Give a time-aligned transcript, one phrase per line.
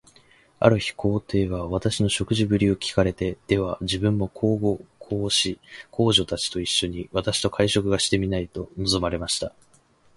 [0.57, 5.59] ある日、皇帝は私の食事振りを聞かれて、では自分も皇后、皇子、
[5.91, 9.53] 皇女たちと一しょに、私と会食がしてみたいと望まれました。